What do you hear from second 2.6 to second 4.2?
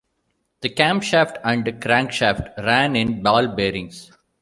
ran in ball bearings.